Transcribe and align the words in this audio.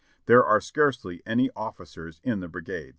There 0.25 0.43
are 0.43 0.59
scarcely 0.59 1.21
any 1.27 1.51
officers 1.55 2.19
in 2.23 2.39
the 2.39 2.47
brigades." 2.47 2.89